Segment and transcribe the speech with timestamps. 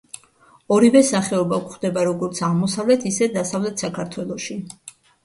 [0.77, 4.57] ორივე სახეობა გვხვდება როგორც აღმოსავლეთ, ისე დასავლეთ საქართველოში.